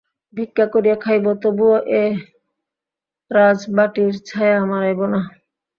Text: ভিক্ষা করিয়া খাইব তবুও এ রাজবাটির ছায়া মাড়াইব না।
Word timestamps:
ভিক্ষা 0.33 0.65
করিয়া 0.73 0.97
খাইব 1.03 1.25
তবুও 1.41 1.75
এ 1.95 2.03
রাজবাটির 3.31 4.13
ছায়া 4.27 4.59
মাড়াইব 4.65 4.99
না। 5.13 5.21